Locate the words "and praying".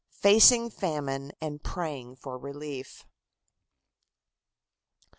1.39-2.15